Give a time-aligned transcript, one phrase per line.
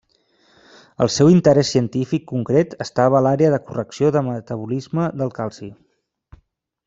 [1.05, 5.69] El seu interès científic concret estava a l'àrea de correcció de metabolisme del calci.